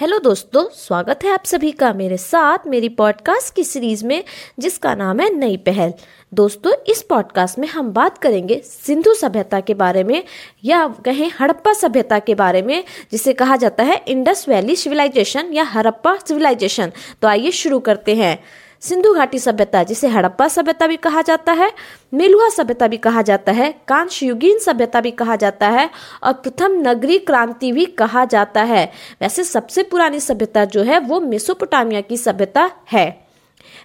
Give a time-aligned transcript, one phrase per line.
[0.00, 4.24] Hello दोस्तों, स्वागत है आप सभी का मेरे साथ मेरी पॉडकास्ट की सीरीज़ में,
[4.58, 5.92] जिसका नाम है नई पहल।
[6.34, 10.24] दोस्तों, इस पॉडकास्ट में हम बात करेंगे सिंधु सभ्यता के बारे में,
[10.64, 15.64] या कहें हड़प्पा सभ्यता के बारे में, जिसे कहा जाता है इंडस वैली सिविलाइजेशन या
[15.64, 16.92] हड़प्पा सिविलाइजेशन
[17.22, 18.44] तो आइए शुरू करते हैं।
[18.82, 21.70] सिंधु घाटी सभ्यता, जिसे हड़प्पा सभ्यता भी कहा जाता है
[22.14, 25.88] मेलुआ सभ्यता भी कहा जाता है कांश युगीन सभ्यता भी कहा जाता है,
[26.24, 28.84] और प्रथम नगरी क्रांति भी कहा जाता है।
[29.20, 33.08] वैसे सबसे पुरानी सभ्यता जो है, वो मेसोपोटामिया की सभ्यता है।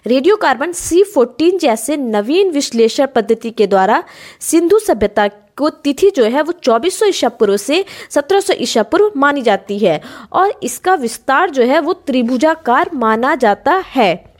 [0.06, 4.02] रेडियो कार्बन सी फोर्टीन जैसे नवीन विश्लेषण पद्धति के द्वारा
[4.40, 9.42] सिंधु सभ्यता को तिथि जो है, वो 2400 ईसा पूर्व से 1700 ईसा पूर्व मानी
[9.42, 10.00] जाती है,
[10.32, 14.35] और इसका विस्तार जो है, वो त्रिभुजाकार माना जाता है।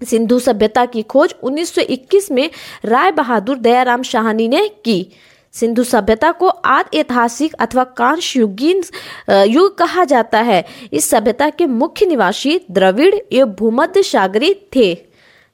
[0.00, 2.50] सिंधु सभ्यता की खोज 1921 में
[2.84, 5.06] राय बहादुर दयाराम शाहनी ने की।
[5.52, 8.82] सिंधु सभ्यता को आदि ऐतिहासिक अथवा कांश युगीन
[9.30, 14.94] युग कहा जाता है। इस सभ्यता के मुख्य निवासी द्रविड़ एवं भूमध्य सागरी थे।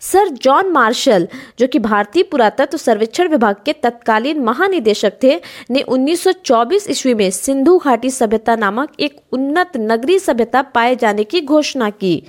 [0.03, 1.29] सर जॉन मार्शल,
[1.59, 7.79] जो कि भारतीय पुरातत्व सर्वेक्षण विभाग के तत्कालीन महानिदेशक थे, ने 1924 ईस्वी में सिंधु
[7.79, 12.23] घाटी सभ्यता नामक एक उन्नत नगरी सभ्यता पाए जाने की घोषणा की।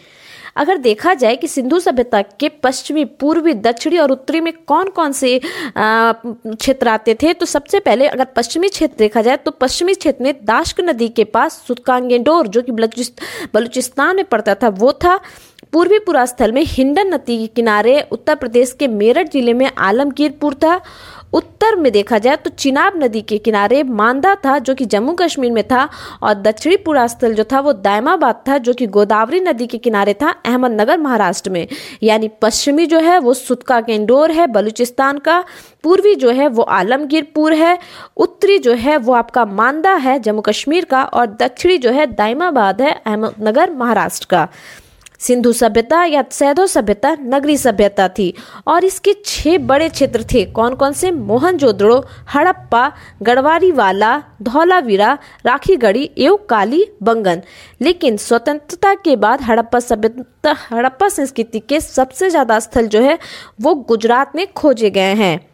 [0.56, 5.12] अगर देखा जाए कि सिंधु सभ्यता के पश्चिमी, पूर्वी, दक्षिणी और उत्तरी में कौन कौन
[5.12, 5.40] से
[5.78, 10.34] क्षेत्र आते थे तो सबसे पहले अगर पश्चिमी क्षेत्र देखा जाए तो पश्चिमी क्षेत्र में
[10.46, 15.20] दाश्क नदी के पास सुतकांगेडोर जो कि बलूचिस्तान में पड़ता था, वो था।
[15.74, 20.76] पूर्वी पुरास्थल में हिंडन नदी के किनारे उत्तर प्रदेश के मेरठ ज़िले में आलमगीरपुर था
[21.34, 25.52] उत्तर में देखा जाए तो चिनाब नदी के किनारे मांदा था, जो कि जम्मू कश्मीर
[25.52, 25.90] में था,
[26.24, 30.30] और दक्षिणी पुरास्थल जो था वो दायमाबाद था, जो कि गोदावरी नदी के किनारे था,
[30.46, 31.68] अहमदनगर, महाराष्ट्र में।
[32.04, 35.44] यानी पश्चिमी जो है वो सुतका के केंडोर है, बलूचिस्तान का।
[35.84, 37.80] पूर्वी जो है वो आलमगीरपुर है।
[38.18, 42.82] उत्तरी जो है वो आपका मांदा है, जम्मू कश्मीर का, और दक्षिणी जो है दायमाबाद
[42.82, 44.48] है, अहमदनगर, महाराष्ट्र का।
[45.24, 48.34] सिंधु सभ्यता या सैदो सभ्यता नगरी सभ्यता थी।
[48.68, 51.98] और इसके छह बड़े क्षेत्र थे। कौन कौन से मोहनजोदड़ो
[52.34, 52.92] हड़प्पा
[53.24, 57.42] गढ़वारी वाला धौलावीरा, राखीगढ़ी, एवं काली बंगन।
[57.82, 63.18] लेकिन स्वतंत्रता के बाद हड़प्पा सभ्यता, हड़प्पा संस्कृति के सबसे ज़्यादा स्थल जो है,
[63.62, 65.53] वो गुजरात में खोजे गए हैं।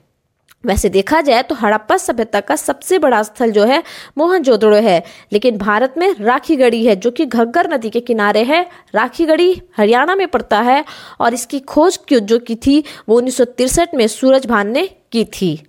[0.64, 3.84] वैसे देखा जाए तो हड़प्पा सभ्यता का सबसे बड़ा स्थल जो है
[4.18, 5.04] मोहनजोदड़ो है।
[5.34, 8.62] लेकिन भारत में राखीगढ़ी है, जो कि घग्गर नदी के किनारे है।
[8.96, 10.84] राखीगढ़ी हरियाणा में पड़ता है
[11.20, 15.62] और इसकी खोज जो की थी, वो उन्नीस में सूरज भान ने की थी।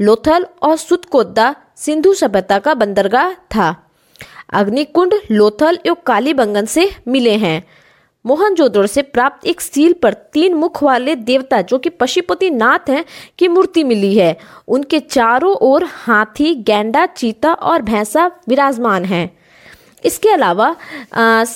[0.00, 3.74] लोथल और सुतकोद्दा सिंधु सभ्यता का बंदरगाह था।
[4.52, 7.62] अग्निकुंड, लोथल एवं कालीबंगन से मिले हैं।
[8.24, 13.04] मोहनजोदड़ो से प्राप्त एक सील पर तीन मुख वाले देवता जो कि पशुपति नाथ हैं
[13.38, 14.36] की मूर्ति मिली है।
[14.68, 19.30] उनके चारों ओर हाथी, गेंडा, चीता और भैंसा विराजमान हैं।
[20.04, 20.74] इसके अलावा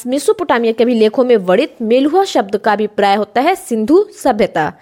[0.06, 4.72] मेसोपोटामिया के भी लेखों में वर्णित मेलुआ शब्द का भी प्राय होता है सिंधु सभ्यता।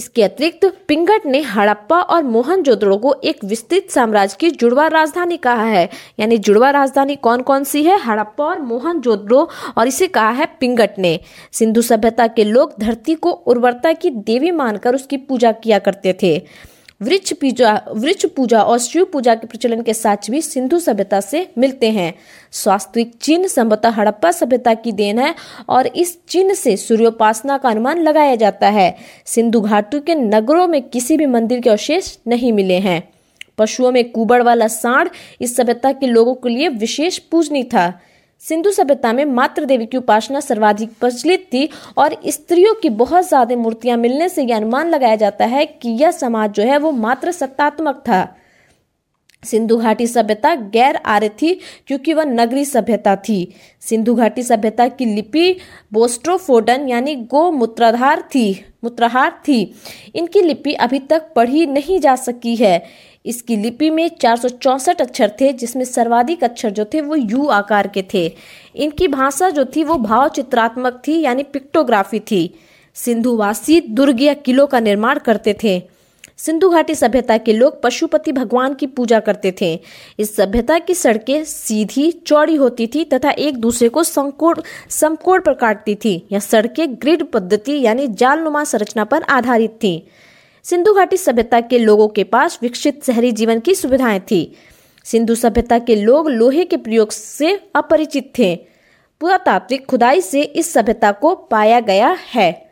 [0.00, 5.64] इसके अतिरिक्त पिंगट ने हड़प्पा और मोहनजोदड़ो को एक विस्तृत साम्राज्य की जुड़वा राजधानी कहा
[5.64, 5.88] है।
[6.20, 7.98] यानी जुड़वा राजधानी कौन कौन सी है?
[8.00, 11.18] हड़प्पा और मोहनजोदड़ो और इसे कहा है पिंगट ने।
[11.52, 16.38] सिंधु सभ्यता के लोग धरती को उर्वरता की देवी मानकर उसकी पूजा किया करते थे।
[17.00, 21.46] वृक्ष पूजा वृक्ष पूजा और शिव पूजा के प्रचलन के साथ भी सिंधु सभ्यता से
[21.58, 22.14] मिलते हैं।
[22.52, 25.34] स्वास्थ्यिक चिन्ह संभवतः हड़प्पा सभ्यता की देन है
[25.68, 28.96] और इस चिन्ह से सूर्योपासना का अनुमान लगाया जाता है।
[29.26, 33.02] सिंधु घाटू के नगरों में किसी भी मंदिर के अवशेष नहीं मिले हैं।
[33.58, 35.08] पशुओं में कुबड़ वाला सांड
[35.40, 38.00] इस सभ्यता के लोगों के लिए विशेष पूजनी था।
[38.42, 41.68] सिंधु सभ्यता में मात्र देवी की उपासना सर्वाधिक प्रचलित थी
[41.98, 46.10] और स्त्रियों की बहुत ज़्यादा मूर्तियाँ मिलने से यह अनुमान लगाया जाता है कि यह
[46.10, 48.28] समाज जो है वो मात्र सत्तात्मक था।
[49.42, 51.52] सिंधु घाटी सभ्यता गैर आर्य थी
[51.86, 53.52] क्योंकि वह नगरी सभ्यता थी।
[53.82, 55.56] सिंधु घाटी सभ्यता की लिपि
[55.92, 59.62] बोस्ट्रोफोडन यानी गो मूत्राधार थी, मूत्राहार थी।
[60.14, 62.78] इनकी लिपि अभी तक पढ़ी नहीं जा सकी है।
[63.26, 64.38] इसकी लिपि में चार
[65.00, 68.36] अक्षर थे, जिसमें सर्वाधिक अक्षर जो थे वो यू आकार के थे।
[68.76, 72.54] इनकी भाषा जो थी वो भाव चित्रात्मक थी, यानी पिक्टोग्राफी थी।
[72.94, 75.82] सिंधुवासी दुर्ग या किलों का निर्माण करते थे।
[76.36, 79.80] सिंधु घाटी सभ्यता के लोग पशुपति भगवान की पूजा करते थे।
[80.18, 84.54] इस सभ्यता की सड़कें सीधी चौड़ी होती थी तथा एक दूसरे को संकोण
[84.90, 90.06] समकोण पर काटती थी। यह सड़कें ग्रिड पद्धति, यानी जालनुमा संरचना पर आधारित थी।
[90.64, 94.56] सिंधु घाटी सभ्यता के लोगों के पास विकसित शहरी जीवन की सुविधाएँ थी।
[95.04, 98.56] सिंधु सभ्यता के लोग लोहे के प्रयोग से अपरिचित थे।
[99.20, 102.70] पुरातात्विक खुदाई से इस सभ्यता को पाया गया है।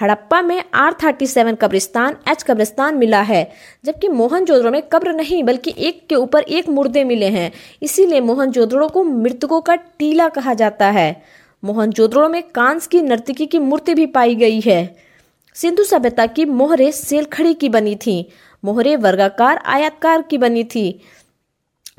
[0.00, 3.50] हड़प्पा में आर थर्टी सेवन कब्रिस्तान एच कब्रिस्तान मिला है,
[3.84, 7.52] जबकि मोहनजोदड़ो में कब्र नहीं, बल्कि एक के ऊपर एक मुर्दे मिले हैं।
[7.82, 11.22] इसीलिए मोहनजोदड़ो को मृतकों का टीला कहा जाता है।
[11.64, 15.11] मोहनजोदड़ो में कांस की नर्तकी की मूर्ति भी पाई गई है।
[15.54, 18.28] सिंधु सभ्यता की मोहरे सेलखड़ी की बनी थी।
[18.64, 21.00] मोहरे वर्गाकार, आयातकार की बनी थी।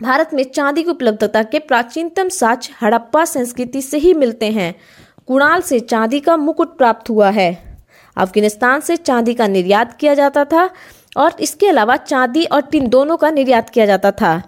[0.02, 4.76] भारत में चांदी की उपलब्धता के प्राचीनतम साक्ष हड़प्पा संस्कृति से ही मिलते हैं।
[5.28, 7.78] कुणाल से चांदी का मुकुट प्राप्त हुआ है।
[8.18, 10.70] अफ़गानिस्तान से चांदी का निर्यात किया जाता था
[11.18, 14.42] और इसके अलावा चांदी और टिन दोनों का निर्यात किया जाता था।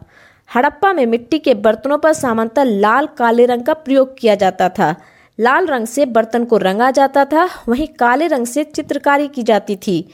[0.56, 4.96] हड़प्पा में मिट्टी के बर्तनों पर सामान्यतः लाल, काले रंग का प्रयोग किया जाता था।
[5.40, 9.76] लाल रंग से बर्तन को रंगा जाता था, वहीं काले रंग से चित्रकारी की जाती
[9.76, 10.10] थी।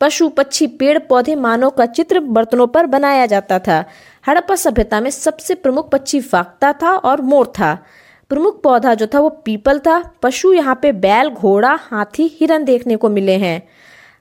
[0.00, 3.84] पशु, पक्षी, पेड़, पौधे, मानव का चित्र बर्तनों पर बनाया जाता था।
[4.28, 7.84] हड़प्पा सभ्यता में सबसे प्रमुख पक्षी फाकता था और मोर था।
[8.28, 12.96] प्रमुख पौधा जो था वो पीपल था। पशु यहाँ पे बैल, घोड़ा, हाथी, हिरन देखने
[12.96, 13.68] को मिले हैं।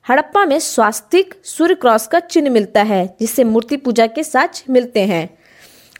[0.10, 5.00] हड़प्पा में स्वास्तिक सूर्य क्रॉस का चिन्ह मिलता है, जिससे मूर्ति पूजा के साथ मिलते
[5.00, 5.43] हैं।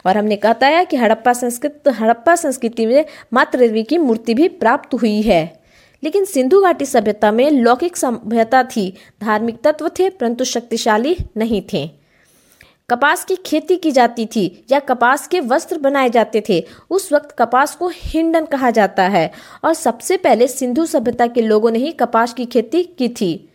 [0.06, 0.36] और हमने
[0.66, 5.64] है कि हड़प्पा संस्कृत, हड़प्पा संस्कृति में मातृ देवी की मूर्ति भी प्राप्त हुई है।
[6.04, 11.90] लेकिन सिंधु घाटी सभ्यता में लौकिक सभ्यता थी, धार्मिक तत्व थे, परंतु शक्तिशाली नहीं थे।
[12.90, 17.36] कपास की खेती की जाती थी या कपास के वस्त्र बनाए जाते थे, उस वक्त
[17.38, 19.32] कपास को हिंडन कहा जाता है
[19.64, 23.48] और सबसे पहले सिंधु सभ्यता के लोगों ने ही कपास की खेती की थी।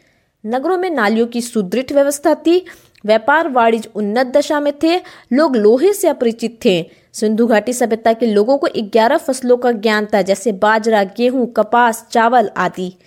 [0.46, 2.66] नगरों में नालियों की सुदृढ़ व्यवस्था थी
[3.06, 4.98] व्यापार वाणिज्य उन्नत दशा में थे,
[5.34, 10.08] लोग लोहे से अपरिचित थे। सिंधु घाटी सभ्यता के लोगों को 11 फ़सलों का ज्ञान
[10.14, 12.98] था, जैसे बाजरा, गेहूँ, कपास, चावल आदि।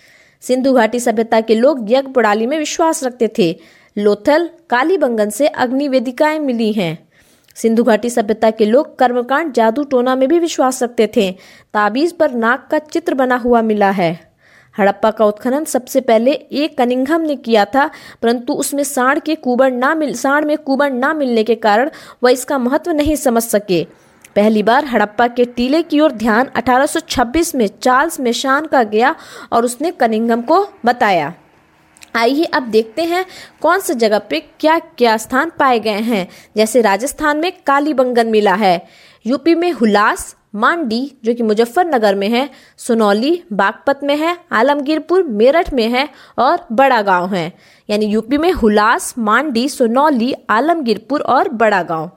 [0.41, 3.61] सिंधु घाटी सभ्यता के लोग यज्ञ प्रणाली में विश्वास रखते थे।
[3.99, 7.09] लोथल कालीबंगन से अग्नि वेदिकाएँ मिली हैं।
[7.55, 11.33] सिंधु घाटी सभ्यता के लोग कर्मकांड जादू टोना में भी विश्वास रखते थे।
[11.75, 14.32] ताबीज पर नाक का चित्र बना हुआ मिला है।
[14.75, 17.91] हड़प्पा का उत्खनन सबसे पहले एक कनिंघम ने किया था,
[18.23, 21.91] परंतु उसमें साढ़ के कुबड़ ना मिल, साढ़ में कुबड़ ना मिलने के कारण
[22.23, 23.83] वह इसका महत्व नहीं समझ सके।
[24.37, 29.15] पहली बार हड़प्पा के टीले की ओर ध्यान 1826 में चार्ल्स मेशान का गया
[29.53, 31.33] और उसने कनिंघम को बताया।
[32.17, 33.25] आइए अब देखते हैं
[33.63, 36.27] कौन से जगह पे क्या क्या स्थान पाए गए हैं।
[36.57, 38.87] जैसे राजस्थान में कालीबंगन मिला है,
[39.25, 45.73] यूपी में हुलास मांडी, जो कि मुजफ्फरनगर में है, सुनौली, बागपत में है, आलमगीरपुर, मेरठ
[45.73, 46.09] में है
[46.39, 47.53] और बड़ा गाँव है।
[47.91, 52.11] यानी यूपी में हुलास, मांडी, सुनौली, आलमगीरपुर और बड़ा गाँव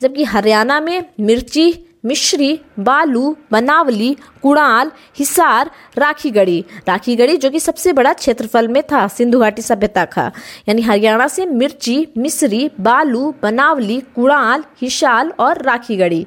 [0.00, 8.12] जबकि हरियाणा में मिर्ची, मिश्री, बालू, बनावली कुड़ाल हिसार, राखीगढ़ी। राखीगढ़ी, जो कि सबसे बड़ा
[8.12, 10.32] क्षेत्रफल में था सिंधु घाटी सभ्यता का।
[10.68, 16.26] यानी हरियाणा से मिर्ची, मिश्री, बालू, बनावली कुड़ाल हिसाल और राखीगढ़ी।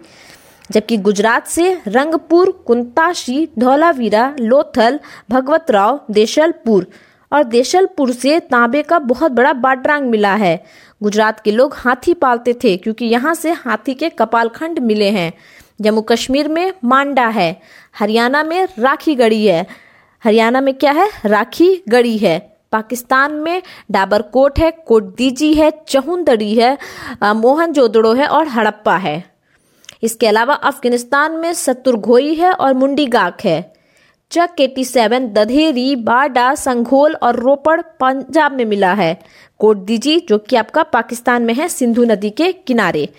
[0.72, 5.00] जबकि गुजरात से रंगपुर, कुंताशी, धौलावीरा, लोथल,
[5.30, 6.88] भगवतराव, देशलपुर
[7.32, 10.64] और देशलपुर से तांबे का बहुत बड़ा बाड्रांग मिला है।
[11.04, 15.34] गुजरात के लोग हाथी पालते थे क्योंकि यहाँ से हाथी के कपालखंड मिले हैं।
[15.82, 17.60] जम्मू कश्मीर में मांडा है।
[18.00, 19.66] हरियाणा में राखी गढ़ी है।
[20.24, 21.10] हरियाणा में क्या है?
[21.26, 22.40] राखी गढ़ी है।
[22.72, 23.62] पाकिस्तान में
[23.92, 26.78] डाबरकोट है, कोटदीजी है, चहुंदड़ी है
[27.24, 29.33] मोहन जोदड़ो है और हड़प्पा है।
[30.04, 33.74] इसके अलावा अफ़गानिस्तान में सतुरघोई है और मुंडीगाक है।
[34.32, 39.20] चक एटी सेवन दधेरी, बाडा, संघोल और रोपड़ पंजाब में मिला है।
[39.60, 43.10] कोटदीजी जो कि आपका पाकिस्तान में है, सिंधु नदी के किनारे।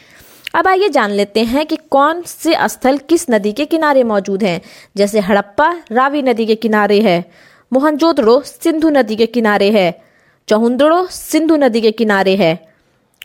[0.55, 4.63] अब आइए जान लेते हैं कि कौन से स्थल किस नदी के किनारे मौजूद हैं।
[4.97, 7.25] जैसे हड़प्पा, रावी नदी के किनारे है।
[7.73, 10.03] मोहनजोदड़ो, सिंधु नदी के किनारे है।
[10.49, 12.69] चौहुंदड़ो, सिंधु नदी के किनारे है।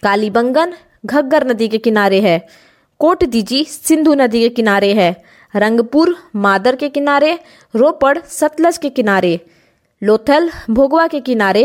[0.03, 0.73] कालीबंगन,
[1.05, 2.68] घग्गर नदी के किनारे है।
[2.99, 5.11] कोट दीजी सिंधु नदी के किनारे है।
[5.55, 7.39] रंगपुर, मादर के किनारे,
[7.75, 9.39] रोपड़, सतलज के किनारे,
[10.01, 11.63] लोथल, भोगवा के किनारे,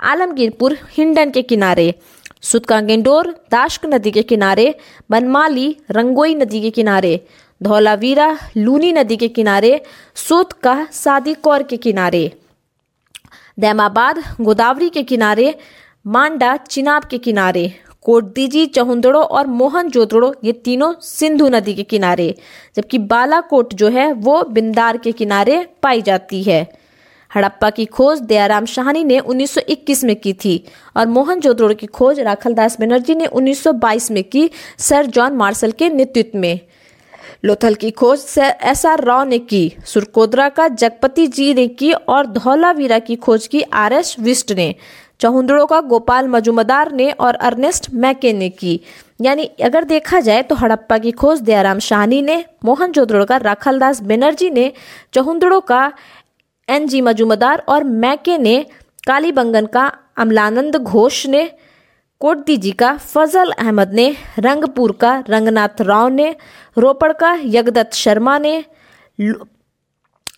[0.00, 1.94] आलमगीरपुर, हिंडन के किनारे
[2.42, 4.74] सुतकागेंडोर दाश्क नदी के किनारे,
[5.10, 7.14] बनमाली, रंगोई नदी के किनारे,
[7.60, 9.80] धौलावीरा, लूनी नदी के किनारे,
[10.14, 12.30] सोतका, सादी कौर के किनारे,
[13.58, 15.54] दैमाबाद, गोदावरी के किनारे,
[16.06, 17.72] मांडा, चिनाब के किनारे।
[18.06, 22.34] कोटदीजी, चहुंदड़ो और मोहन जोदड़ो ये तीनों सिंधु नदी के किनारे,
[22.76, 26.66] जबकि बालाकोट जो है, वो बिंदार के किनारे पाई जाती है।
[27.30, 30.64] हड़प्पा की खोज दयाराम शाहनी ने 1921 में की थी,
[30.96, 35.88] और मोहन जोदड़ो की खोज राखलदास बनर्जी ने 1922 में की, सर जॉन मार्शल के
[35.88, 36.60] नेतृत्व में।
[37.44, 42.26] लोथल की खोज एस आर राव ने की, सुरकोदरा का जगपति जी ने की, और
[42.26, 44.74] धौलावीरा की खोज की आर एस विस्ट ने।
[45.20, 48.80] चौहुंदड़ों का गोपाल मजुमदार ने और अर्नेस्ट मैके ने की।
[49.20, 54.00] यानी अगर देखा जाए तो हड़प्पा की खोज दयाराम शाहनी ने, मोहन जोदड़ो का राखलदास
[54.02, 54.72] बनर्जी ने,
[55.14, 55.92] चौहुंदड़ों का
[56.68, 58.64] एन जी मजूमदार और मैके ने,
[59.06, 61.50] कालीबंगन का अमलानंद घोष ने,
[62.20, 66.34] कोटदी जी का फजल अहमद ने, रंगपुर का रंगनाथ राव ने,
[66.78, 68.64] रोपड़ का यगदत्त शर्मा ने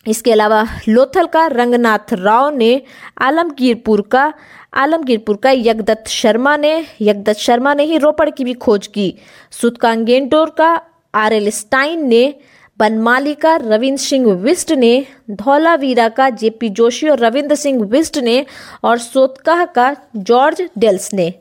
[0.05, 2.81] इसके अलावा लोथल का रंगनाथ राव ने,
[3.17, 4.33] आलमगीरपुर का
[4.73, 9.13] आलमगीरपुर का यगदत्त शर्मा ने यगदत्त शर्मा ने ही रोपड़ की भी खोज की।
[9.51, 10.81] सुतकांगेंटोर का
[11.15, 12.33] आर एल स्टाइन ने
[12.79, 18.45] बनमाली का रविंद्र सिंह विस्ट ने, धौलावीरा का जेपी जोशी और रविंद्र सिंह विस्ट ने
[18.83, 21.33] और सोतकाह का जॉर्ज डेल्स ने।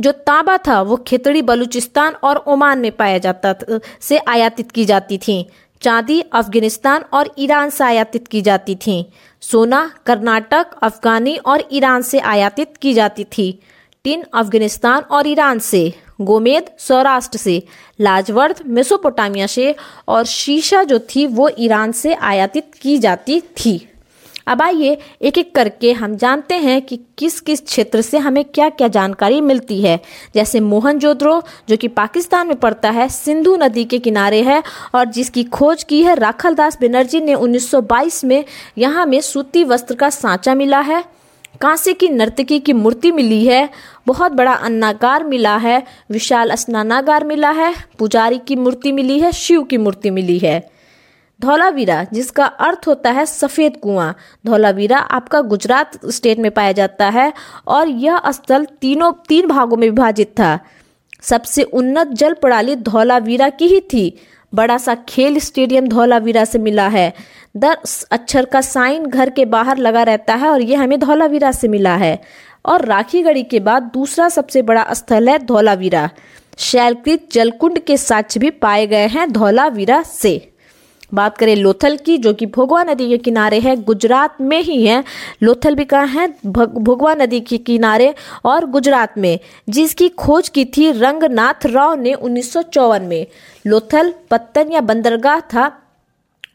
[0.00, 3.54] जो तांबा था, वो खितड़ी बलूचिस्तान और ओमान में पाया जाता
[4.00, 5.46] से आयातित की जाती थी।
[5.82, 12.18] चांदी, अफ़गानिस्तान और ईरान से आयातित की जाती थी। सोना, कर्नाटक, अफगानी और ईरान से
[12.18, 13.62] आयातित की जाती थी।
[14.04, 17.62] टिन, अफ़गानिस्तान और ईरान से। गोमेद, सौराष्ट्र से।
[18.00, 19.76] लाजवर्द मेसोपोटामिया से।
[20.08, 23.92] और शीशा जो थी, वो ईरान से आयातित की जाती थी।
[24.46, 28.68] अब आइए एक एक करके हम जानते हैं कि किस किस क्षेत्र से हमें क्या
[28.68, 29.98] क्या जानकारी मिलती है।
[30.34, 34.62] जैसे मोहनजोदड़ो जो कि पाकिस्तान में पड़ता है, सिंधु नदी के किनारे है
[34.94, 38.44] और जिसकी खोज की है राखल दास बनर्जी ने 1922 में।
[38.78, 41.04] यहाँ में सूती वस्त्र का सांचा मिला है,
[41.60, 43.68] कांसे की नर्तकी की मूर्ति मिली है,
[44.06, 49.62] बहुत बड़ा अन्नागार मिला है, विशाल स्नानागार मिला है, पुजारी की मूर्ति मिली है, शिव
[49.62, 50.79] की मूर्ति मिली है।
[51.40, 54.14] धौलावीरा, जिसका अर्थ होता है सफ़ेद कुआँ।
[54.46, 57.32] धौलावीरा आपका गुजरात स्टेट में पाया जाता है
[57.66, 60.58] और यह स्थल तीनों, तीन भागों में विभाजित था।
[61.22, 64.18] सबसे उन्नत जल प्रणाली धौलावीरा की ही थी।
[64.54, 67.14] बड़ा सा खेल स्टेडियम धौलावीरा से मिला है।
[67.56, 71.68] दस अक्षर का साइन घर के बाहर लगा रहता है और यह हमें धौलावीरा से
[71.68, 72.22] मिला है।
[72.66, 76.10] और राखीगढ़ी के बाद दूसरा सबसे बड़ा स्थल है धौलावीरा।
[76.58, 80.49] शैलकृत जलकुंड के साक्ष्य भी पाए गए हैं धौलावीरा से।
[81.14, 85.04] बात करें लोथल की, जो कि भोगवा नदी के किनारे है, गुजरात में ही है।
[85.42, 86.34] लोथल भी कहा है?
[86.46, 88.14] भोगवा नदी के किनारे
[88.44, 89.38] और गुजरात में,
[89.68, 93.26] जिसकी खोज की थी रंगनाथ राव ने उन्नीस सौ चौवन में।
[93.66, 95.76] लोथल, पत्तन या बंदरगाह था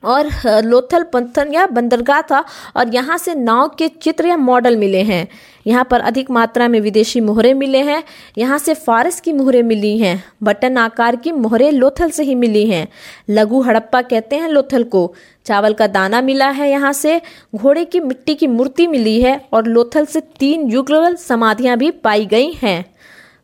[0.05, 0.29] और
[0.63, 2.43] लोथल पंथन या बंदरगाह था
[2.75, 5.27] और यहाँ से नाव के चित्र या मॉडल मिले हैं।
[5.67, 8.03] यहाँ पर अधिक मात्रा में विदेशी मोहरे मिले हैं।
[8.37, 12.65] यहाँ से फारस की मोहरे मिली हैं। बटन आकार की मोहरे लोथल से ही मिली
[12.69, 12.87] हैं।
[13.29, 15.13] लघु हड़प्पा कहते हैं लोथल को।
[15.45, 17.21] चावल का दाना मिला है यहाँ से।
[17.55, 22.25] घोड़े की मिट्टी की मूर्ति मिली है और लोथल से तीन युगल समाधियाँ भी पाई
[22.25, 22.83] गई हैं।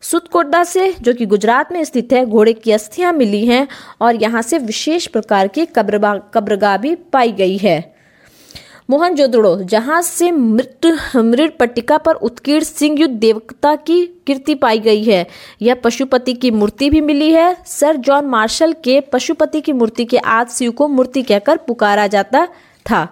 [0.02, 3.68] सुतकोटा से, जो कि गुजरात में स्थित है, घोड़े की अस्थियाँ मिली हैं
[4.02, 7.94] और यहाँ से विशेष प्रकार की कब्रबा कब्रगाह भी पाई गई है।
[8.90, 15.04] मोहनजोदड़ो जहाँ से मृत मृत पट्टिका पर उत्कीर्ण सिंह युद्ध देवता की कीर्ति पाई गई
[15.04, 15.26] है,
[15.62, 20.18] यह पशुपति की मूर्ति भी मिली है। सर जॉन मार्शल के पशुपति की मूर्ति के
[20.18, 22.46] आज शिव को मूर्ति कहकर पुकारा जाता
[22.86, 23.08] था।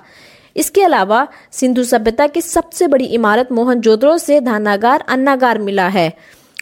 [0.55, 6.13] इसके अलावा, सिंधु सभ्यता की सबसे बड़ी इमारत मोहनजोदड़ो से धानागार अन्नागार मिला है।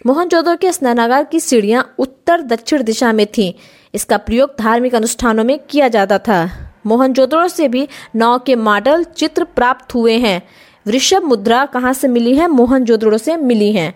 [0.08, 3.54] मोहनजोदड़ो के स्नानागार की सीढ़ियाँ उत्तर दक्षिण दिशा में थीं।
[3.94, 6.50] इसका प्रयोग धार्मिक अनुष्ठानों में किया जाता था।
[6.86, 10.48] मोहनजोदड़ो से भी नाव के मॉडल चित्र प्राप्त हुए हैं।
[10.88, 12.48] वृषभ मुद्रा कहाँ से मिली है?
[12.48, 13.94] मोहनजोदड़ो से मिली है।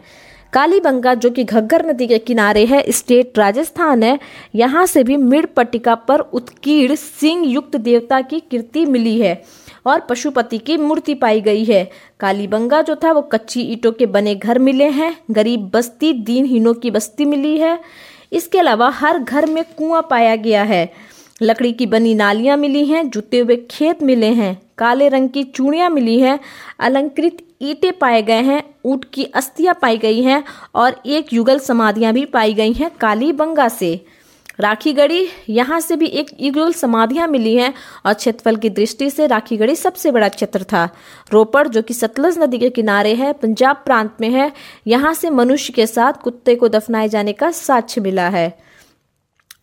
[0.54, 4.20] कालीबंगा, जो कि घग्गर नदी के किनारे है, स्टेट राजस्थान है,
[4.56, 9.44] यहाँ से भी मिड पट्टिका पर उत्कीर्ण सिंह युक्त देवता की कीर्ति मिली है।
[9.86, 14.36] और पशुपति की मूर्ति पाई गई है। कालीबंगा जो था, वो कच्ची ईटों के बने
[14.36, 17.80] घर मिले हैं। गरीब बस्ती दीनहीनों की बस्ती मिली है।
[18.34, 21.12] इसके अलावा हर घर में कुआँ पाया गया है।
[21.42, 25.90] लकड़ी की बनी नालियाँ मिली हैं, जुते हुए खेत मिले हैं, काले रंग की चूड़ियाँ
[25.90, 26.40] मिली हैं,
[26.80, 30.44] अलंकृत ईटे पाए गए हैं, ऊट की अस्थियाँ पाई गई हैं
[30.76, 34.06] और एक युगल समाधियाँ भी पाई गई हैं कालीबंगा से।
[34.62, 37.74] राखीगढ़ी, यहाँ से भी एक युगल समाधियाँ मिली हैं
[38.06, 40.88] और क्षेत्रफल की दृष्टि से राखी गढ़ी सबसे बड़ा क्षेत्र था।
[41.34, 44.52] रोपड़, जो कि सतलज नदी के किनारे है, पंजाब प्रांत में है,
[44.88, 48.71] यहाँ से मनुष्य के साथ कुत्ते को दफनाए जाने का साक्ष्य मिला है।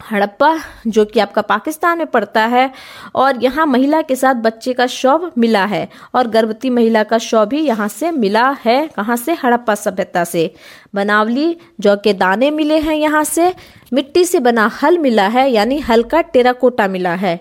[0.00, 2.70] हड़प्पा, जो कि आपका पाकिस्तान में पड़ता है,
[3.14, 7.46] और यहाँ महिला के साथ बच्चे का शव मिला है, और गर्भवती महिला का शव
[7.46, 9.32] भी यहाँ से मिला है, कहाँ से?
[9.34, 10.54] हड़प्पा सभ्यता से।
[10.94, 13.52] बनावली, जौ के दाने मिले हैं यहाँ से,
[13.92, 17.38] मिट्टी से बना हल मिला है, यानी हल का टेराकोटा मिला है।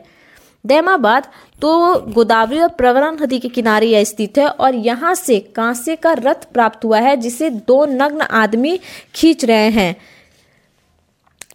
[0.65, 1.27] दैमाबाद
[1.61, 6.13] तो गोदावरी और प्रवरा नदी के किनारे यह स्थित है, और यहाँ से कांसे का
[6.13, 8.79] रथ प्राप्त हुआ है, जिसे दो नग्न आदमी
[9.15, 9.95] खींच रहे हैं।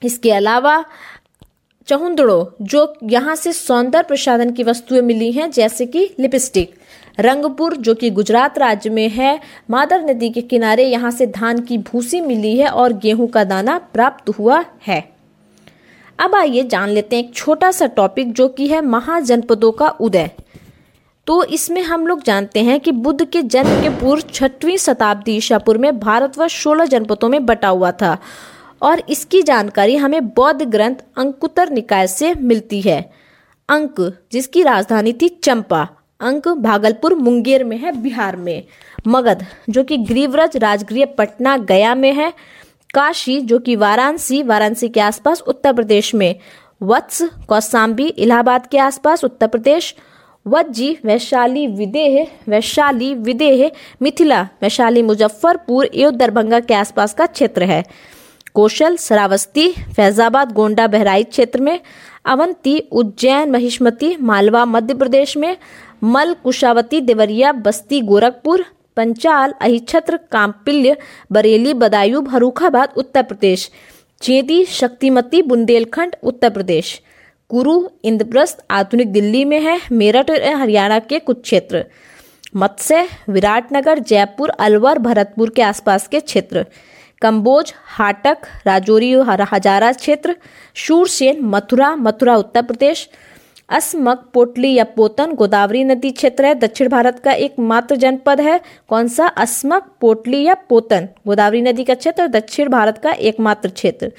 [0.04, 0.84] इसके अलावा
[1.88, 6.74] चहुंदड़ो, जो यहाँ से सौंदर्य प्रसाधन की वस्तुएँ मिली हैं, जैसे कि लिपस्टिक।
[7.20, 9.40] रंगपुर, जो कि गुजरात राज्य में है,
[9.70, 13.78] मादर नदी के किनारे यहाँ से धान की भूसी मिली है और गेहूँ का दाना
[13.78, 15.12] प्राप्त हुआ है।
[16.18, 20.30] अब आइए जान लेते हैं एक छोटा सा टॉपिक जो कि है महाजनपदों का उदय।
[21.26, 25.78] तो इसमें हम लोग जानते हैं कि बुद्ध के जन्म के पूर्व छठवीं शताब्दी ईशापुर
[25.78, 28.18] में भारतवर्ष सोलह जनपदों में बटा हुआ था।
[28.82, 33.12] और इसकी जानकारी हमें बौद्ध ग्रंथ अंकुतर निकाय से मिलती है।
[33.68, 35.88] अंक, जिसकी राजधानी थी चंपा।
[36.20, 38.64] अंक भागलपुर मुंगेर में है, बिहार में।
[39.06, 42.32] मगध, जो कि ग्रीवरज राजगृह पटना गया में है।
[42.94, 46.38] काशी, जो कि वाराणसी वाराणसी के आसपास उत्तर प्रदेश में।
[46.82, 49.94] वत्स कौसाम्बी इलाहाबाद के आसपास उत्तर प्रदेश।
[50.46, 53.70] वज्जी, वैशाली विदेह वैशाली विदेह,
[54.02, 57.84] मिथिला, वैशाली मुजफ्फरपुर, एवं दरभंगा के आसपास का क्षेत्र है।
[58.54, 61.80] कौशल श्रावस्ती फैजाबाद, गोंडा, बहराइच क्षेत्र में,
[62.24, 65.56] अवंती, उज्जैन, महिष्मती, मालवा, मध्य प्रदेश में,
[66.02, 68.64] मल, कुशावती, देवरिया, बस्ती, गोरखपुर,
[68.96, 70.96] पंचाल अहिछत्र काम्पिल्य
[71.32, 73.70] बरेली, बदायूं फरूखाबाद उत्तर प्रदेश
[74.22, 77.02] चेदी शक्तिमती, बुंदेलखंड, उत्तर प्रदेश।
[77.48, 81.84] कुरु, इंद्रप्रस्थ, आधुनिक दिल्ली में है, मेरठ, हरियाणा के कुछ क्षेत्र।
[82.56, 86.66] मत्स्य, विराटनगर, जयपुर, अलवर, भरतपुर के आसपास के क्षेत्र।
[87.22, 89.12] कंबोज हाटक, राजौरी
[89.52, 90.36] हजारा क्षेत्र
[90.74, 93.08] शूरसेन मथुरा मथुरा, उत्तर प्रदेश,
[93.68, 99.08] असमक, पोटली या पोतन, गोदावरी नदी क्षेत्र है। दक्षिण भारत का एकमात्र जनपद है। कौन
[99.08, 99.26] सा?
[99.26, 104.10] असमक, पोटली या पोतन, गोदावरी नदी का क्षेत्र, दक्षिण भारत का एकमात्र क्षेत्र।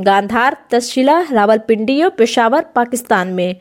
[0.00, 3.56] गांधार तक्षशिला रावलपिंडी और पेशावर, पाकिस्तान में।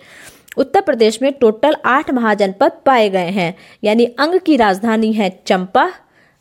[0.58, 5.90] उत्तर प्रदेश में टोटल आठ महाजनपद पाए गए हैं। यानी अंग की राजधानी है चंपा,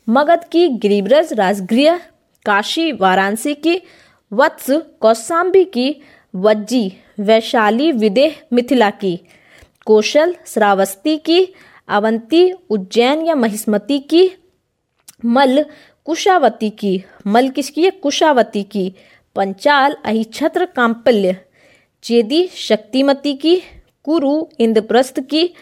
[0.09, 1.99] मगध की गिरिब्रज, राजगृह
[2.49, 3.77] काशी वाराणसी की
[4.31, 6.01] वत्स कौसाम्बी की
[6.33, 6.89] वज्जी
[7.19, 9.17] वैशाली विदेह मिथिला की,
[9.85, 11.53] कौशल श्रावस्ती की,
[11.87, 14.29] अवंती उज्जैन या महिष्मती की,
[15.25, 15.65] मल
[16.05, 17.89] कुशावती की, मल किसकी है?
[17.89, 18.95] कुशावती की,
[19.35, 21.35] पंचाल अहिछत्र काम्पल्य
[22.03, 23.61] चेदी शक्तिमती की,
[24.03, 25.53] कुरु इंद्रप्रस्थ की,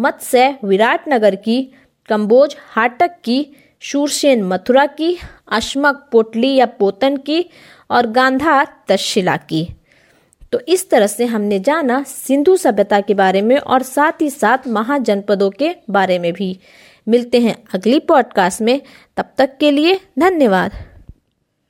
[0.00, 1.74] मत्स्य विराटनगर की,
[2.08, 5.18] कंबोज हाटक की शूरसेन मथुरा की,
[5.52, 7.50] अश्मक पोटली या पोतन की
[7.90, 9.68] और गांधार तक्षशिला की।
[10.52, 14.58] तो इस तरह से हमने जाना सिंधु सभ्यता के बारे में और साथ ही साथ
[14.68, 16.58] महाजनपदों के बारे में भी।
[17.08, 18.80] मिलते हैं अगली पॉडकास्ट में।
[19.16, 20.93] तब तक के लिए धन्यवाद।